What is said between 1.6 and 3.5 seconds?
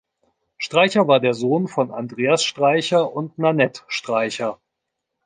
von Andreas Streicher und